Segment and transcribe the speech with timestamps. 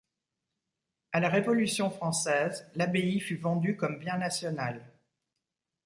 [1.11, 4.83] À la Révolution française, l'abbaye fut vendue comme bien national.